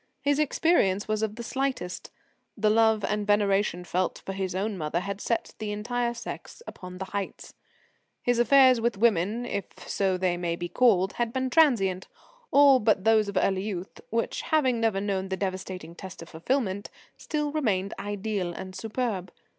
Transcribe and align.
His 0.23 0.39
experience 0.39 1.07
was 1.07 1.21
of 1.21 1.35
the 1.35 1.43
slightest; 1.43 2.09
the 2.57 2.71
love 2.71 3.05
and 3.07 3.27
veneration 3.27 3.83
felt 3.83 4.19
for 4.25 4.33
his 4.33 4.55
own 4.55 4.75
mother 4.75 4.99
had 5.01 5.21
set 5.21 5.53
the 5.59 5.71
entire 5.71 6.15
sex 6.15 6.63
upon 6.65 6.97
the 6.97 7.05
heights. 7.05 7.53
His 8.23 8.39
affairs 8.39 8.81
with 8.81 8.97
women, 8.97 9.45
if 9.45 9.87
so 9.87 10.17
they 10.17 10.37
may 10.37 10.55
be 10.55 10.67
called, 10.67 11.13
had 11.13 11.31
been 11.31 11.51
transient 11.51 12.07
all 12.49 12.79
but 12.79 13.03
those 13.03 13.27
of 13.29 13.37
early 13.39 13.61
youth, 13.61 14.01
which 14.09 14.41
having 14.41 14.79
never 14.79 14.99
known 14.99 15.29
the 15.29 15.37
devastating 15.37 15.93
test 15.93 16.23
of 16.23 16.29
fulfilment, 16.29 16.89
still 17.15 17.51
remained 17.51 17.93
ideal 17.99 18.53
and 18.53 18.75
superb. 18.75 19.31